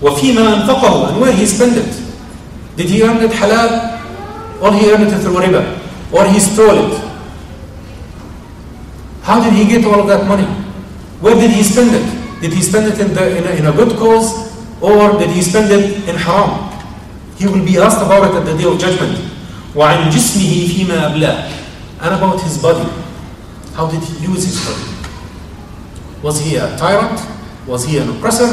[0.01, 1.93] وفيما أنفقه and where he spent it
[2.75, 3.99] did he earn it halal
[4.61, 5.63] or he earned it through riba
[6.11, 6.99] or he stole it
[9.23, 10.45] how did he get all of that money
[11.21, 12.05] where did he spend it
[12.41, 14.51] did he spend it in, the, in, a, in a good cause
[14.81, 16.69] or did he spend it in haram
[17.37, 19.17] he will be asked about it at the day of judgment
[19.75, 21.49] وعن جسمه فيما أبلاه
[22.01, 22.85] and about his body
[23.75, 24.92] how did he use his body
[26.22, 27.20] was he a tyrant?
[27.66, 28.48] Was he an oppressor?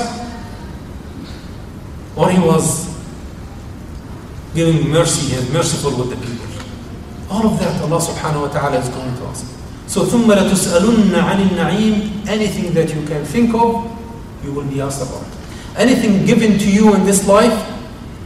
[2.16, 2.94] Or he was
[4.54, 6.46] giving mercy, he is merciful with the people.
[7.30, 9.46] All of that Allah subhanahu wa ta'ala is going to ask.
[9.88, 13.90] So ثُمَّ لَتُسْأَلُنَّ عَنِ النَّعِيمِ Anything that you can think of,
[14.44, 15.26] you will be asked about.
[15.78, 17.54] Anything given to you in this life,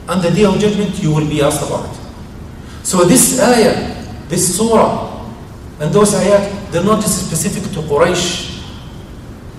[0.08, 2.00] on the day of judgment, you will be asked about it.
[2.84, 3.96] So this ayah,
[4.28, 5.26] this surah,
[5.80, 8.53] and those ayat, they're not specific to Quraysh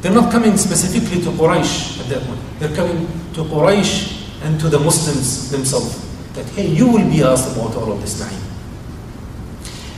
[0.04, 2.40] they're not coming specifically to Quraysh at that point.
[2.58, 6.08] They're coming to Quraysh and to the Muslims themselves.
[6.34, 8.40] That, hey, you will be asked about all of this na'im.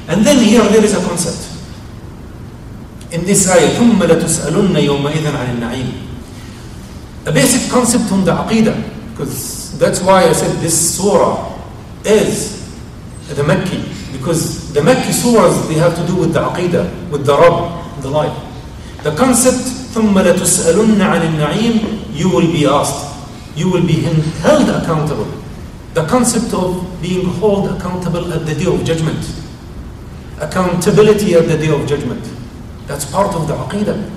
[0.09, 1.51] And then here there is a concept.
[3.13, 9.11] In this ayah, ثُمَّ لَتُسْأَلُنَّ يَوْمَئِذًا عَنِ النَّعِيمِ A basic concept on the aqidah.
[9.11, 11.57] Because that's why I said this surah
[12.05, 12.63] is
[13.29, 14.13] the Makki.
[14.13, 18.09] Because the Makki surahs, they have to do with the aqidah, with the Rabb, the
[18.09, 18.46] life.
[19.07, 21.81] The concept ثم لتسألن عن النعيم
[22.15, 23.13] you will be asked
[23.57, 24.01] you will be
[24.41, 25.27] held accountable
[25.95, 29.21] the concept of being held accountable at the day of judgment
[30.41, 32.25] accountability at the day of judgment
[32.87, 34.11] that's part of the aqidah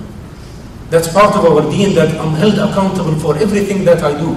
[0.88, 4.34] that's part of our deen that I'm held accountable for everything that I do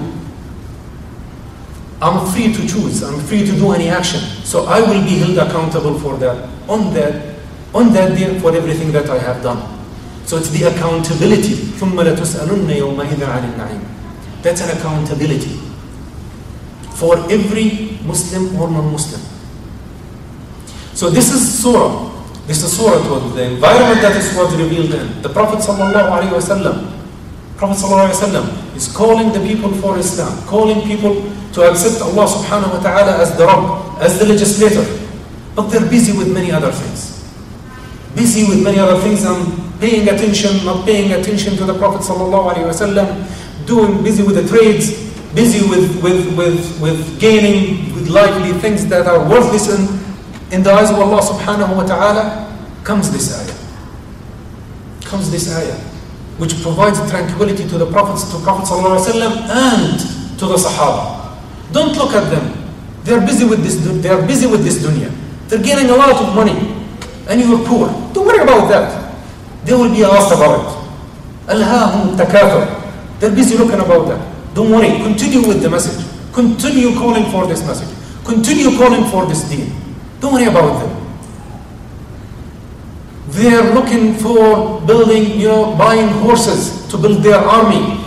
[2.02, 5.38] I'm free to choose I'm free to do any action so I will be held
[5.38, 7.36] accountable for that on that
[7.74, 9.73] on that day for everything that I have done
[10.30, 11.54] so it's the accountability.
[11.82, 13.82] ثُمَّ لَتُسْأَلُنَّ يَوْمَئِذٍ عَنِ النَّعِيمِ
[14.42, 15.58] That's an accountability
[16.94, 19.20] for every Muslim or non-Muslim.
[20.94, 22.12] So this is surah.
[22.46, 25.22] This is surah to the environment that is was revealed in.
[25.22, 26.92] The Prophet sallallahu alaihi wasallam,
[27.56, 32.28] Prophet sallallahu alaihi wasallam is calling the people for Islam, calling people to accept Allah
[32.28, 34.86] subhanahu wa ta'ala as the Rabb, as the legislator.
[35.56, 37.18] But they're busy with many other things.
[38.14, 43.65] Busy with many other things and paying attention, not paying attention to the Prophet wasallam,
[43.65, 44.91] doing busy with the trades,
[45.33, 50.71] busy with, with, with, with gaining with lively things that are worthless in, in the
[50.71, 52.45] eyes of Allah subhanahu wa ta'ala,
[52.83, 53.57] comes this ayah.
[55.05, 55.77] Comes this ayah,
[56.37, 59.99] which provides tranquility to the Prophets, to Prophet wasallam and
[60.39, 61.37] to the Sahaba.
[61.71, 62.53] Don't look at them.
[63.03, 65.13] They're busy with this, they're busy with this dunya.
[65.47, 66.75] They're gaining a lot of money
[67.27, 67.87] and you're poor.
[68.13, 69.04] Don't worry about that.
[69.65, 71.49] They will be asked about it.
[71.49, 73.19] Alhahum takathur.
[73.19, 74.53] They're busy looking about that.
[74.53, 76.05] Don't worry, continue with the message.
[76.33, 77.89] Continue calling for this message.
[78.23, 79.73] Continue calling for this thing.
[80.19, 81.01] Don't worry about them.
[83.29, 87.99] They're looking for building, you know, buying horses to build their army.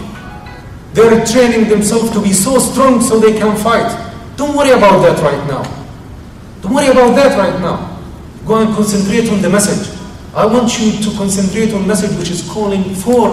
[0.93, 3.91] They're training themselves to be so strong so they can fight.
[4.37, 5.63] Don't worry about that right now.
[6.63, 7.99] Don't worry about that right now.
[8.47, 9.98] Go and concentrate on the message.
[10.35, 13.31] I want you to concentrate on message which is calling for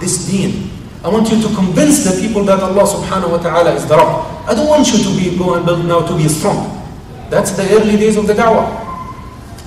[0.00, 0.70] this deen.
[1.04, 4.48] I want you to convince the people that Allah subhanahu wa ta'ala is the Rabb.
[4.48, 6.80] I don't want you to be go and build now to be strong.
[7.28, 8.64] That's the early days of the da'wah.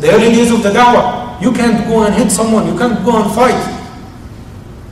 [0.02, 1.40] The early days of the da'wah.
[1.42, 3.62] You can't go and hit someone, you can't go and fight.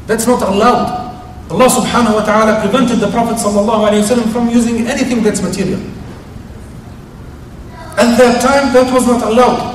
[0.06, 1.06] That's not allowed.
[1.50, 5.82] Allah subhanahu wa ta'ala prevented the Prophet sallallahu alayhi wa from using anything that's material.
[7.98, 9.75] At that time, that was not allowed.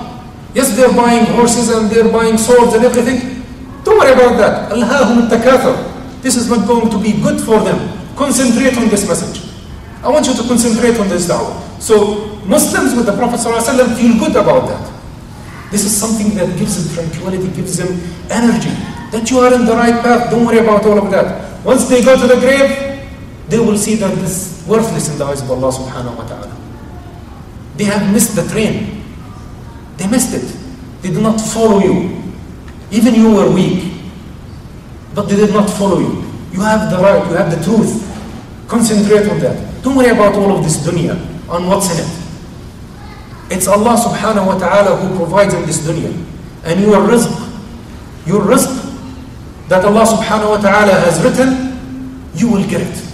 [0.54, 3.44] Yes, they're buying horses and they're buying swords and everything.
[3.84, 4.72] Don't worry about that.
[4.72, 6.22] Alhahum takathur.
[6.22, 7.78] This is not going to be good for them.
[8.16, 9.48] Concentrate on this message.
[10.02, 11.80] I want you to concentrate on this da'wah.
[11.80, 15.00] So Muslims with the Prophet feel good about that.
[15.70, 17.88] This is something that gives them tranquility, gives them
[18.28, 18.74] energy.
[19.12, 20.30] That you are in the right path.
[20.30, 21.64] Don't worry about all of that.
[21.64, 23.08] Once they go to the grave,
[23.48, 26.56] they will see that this worthless in the eyes of Allah subhanahu wa ta'ala.
[27.76, 28.99] They have missed the train.
[30.00, 30.48] They missed it.
[31.02, 32.16] They did not follow you.
[32.90, 33.92] Even you were weak.
[35.14, 36.24] But they did not follow you.
[36.52, 38.00] You have the right, you have the truth.
[38.66, 39.82] Concentrate on that.
[39.82, 41.20] Don't worry about all of this dunya,
[41.50, 42.10] on what's in it.
[43.52, 46.16] It's Allah subhanahu wa ta'ala who provides in this dunya.
[46.64, 47.28] And your rizq,
[48.26, 48.72] your rizq
[49.68, 53.04] that Allah subhanahu wa ta'ala has written, you will get it.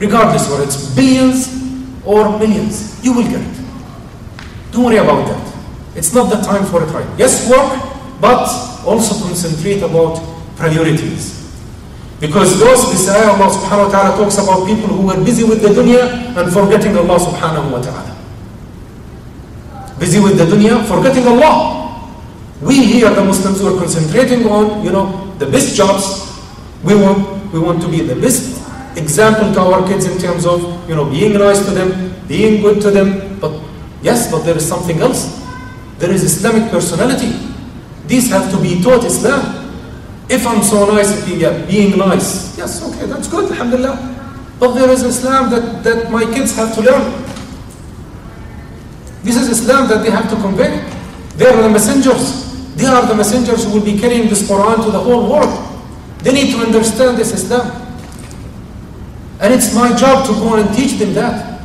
[0.00, 1.52] Regardless whether it's billions
[2.06, 3.61] or millions, you will get it.
[4.72, 5.42] Don't worry about that.
[5.94, 7.06] It's not the time for it right.
[7.18, 7.76] Yes, work,
[8.20, 8.48] but
[8.88, 10.16] also concentrate about
[10.56, 11.42] priorities.
[12.18, 15.60] Because those, this ayah Allah subhanahu wa ta'ala talks about people who were busy with
[15.60, 16.06] the dunya
[16.38, 18.14] and forgetting Allah subhanahu wa ta'ala.
[19.98, 21.82] Busy with the dunya, forgetting Allah.
[22.62, 26.30] We here, the Muslims, who are concentrating on, you know, the best jobs.
[26.86, 28.62] We want, we want to be the best
[28.96, 32.80] example to our kids in terms of, you know, being nice to them, being good
[32.82, 33.31] to them.
[34.02, 35.40] Yes, but there is something else.
[35.98, 37.30] There is Islamic personality.
[38.06, 39.62] These have to be taught Islam.
[40.28, 43.94] If I'm so nice being nice, yes, okay, that's good, alhamdulillah.
[44.58, 47.22] But there is Islam that, that my kids have to learn.
[49.22, 50.82] This is Islam that they have to convey.
[51.36, 52.74] They are the messengers.
[52.74, 55.52] They are the messengers who will be carrying this Quran to the whole world.
[56.22, 57.70] They need to understand this Islam.
[59.40, 61.60] And it's my job to go and teach them that.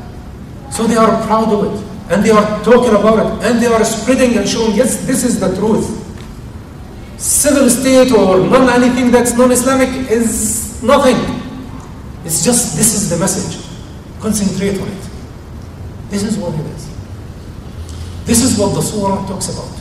[0.71, 1.86] So they are proud of it.
[2.09, 3.45] And they are talking about it.
[3.45, 6.03] And they are spreading and showing, yes, this is the truth.
[7.17, 11.17] Civil state or non anything that's non Islamic is nothing.
[12.23, 13.65] It's just, this is the message.
[14.19, 15.09] Concentrate on it.
[16.09, 16.87] This is what it is.
[18.25, 19.71] This is what the surah talks about.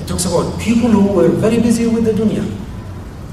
[0.00, 2.44] It talks about people who were very busy with the dunya.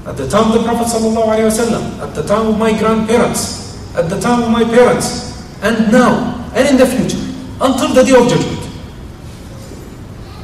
[0.06, 4.18] At the time of the Prophet ﷺ, at the time of my grandparents, at the
[4.18, 7.20] time of my parents, and now, and in the future,
[7.60, 8.60] until the day of judgment.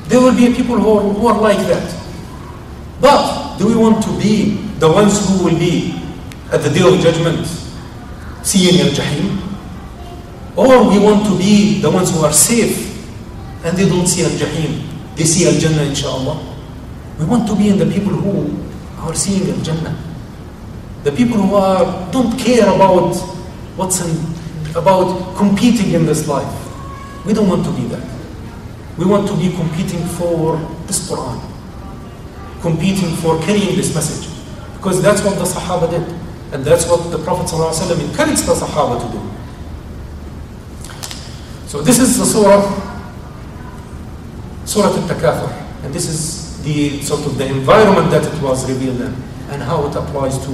[0.08, 2.02] There will be people who are, who are like that.
[3.00, 6.00] But do we want to be the ones who will be
[6.52, 7.46] at the day of judgment
[8.42, 9.42] seeing al jahim?
[10.56, 12.94] Or we want to be the ones who are safe
[13.64, 14.86] and they don't see al jahim,
[15.16, 16.54] they see al jannah inshaAllah.
[17.18, 18.56] We want to be in the people who
[19.02, 19.96] are seeing al jannah.
[21.02, 23.14] The people who are don't care about
[23.76, 24.16] what's in,
[24.76, 26.65] about competing in this life.
[27.26, 28.06] We don't want to be that.
[28.96, 30.56] We want to be competing for
[30.86, 31.40] this Quran,
[32.62, 34.32] competing for carrying this message.
[34.76, 36.02] Because that's what the Sahaba did.
[36.52, 39.20] And that's what the Prophet ﷺ encouraged the Sahaba to do.
[41.66, 42.62] So this is the surah,
[44.64, 45.50] Surah Al-Takathur.
[45.84, 49.14] And this is the sort of the environment that it was revealed in
[49.50, 50.52] and how it applies to,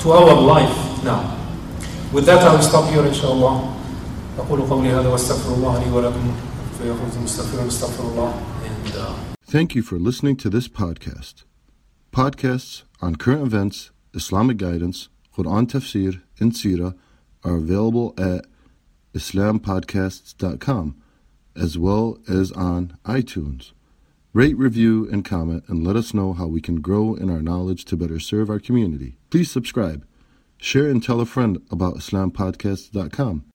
[0.00, 1.36] to our life now.
[2.12, 3.77] With that I will stop here inshallah.
[4.37, 6.31] أقول قولي هذا واستغفر الله لي ولكم
[6.77, 8.33] فيخرج المستغفرون استغفر الله
[8.65, 11.43] and uh, Thank you for listening to this podcast.
[12.11, 16.95] Podcasts on current events, Islamic guidance, Quran tafsir, and Sirah
[17.43, 18.45] are available at
[19.13, 20.95] islampodcasts.com
[21.55, 23.71] as well as on iTunes.
[24.33, 27.85] Rate, review, and comment and let us know how we can grow in our knowledge
[27.85, 29.17] to better serve our community.
[29.29, 30.05] Please subscribe,
[30.57, 33.45] share, and tell a friend about islampodcasts.com.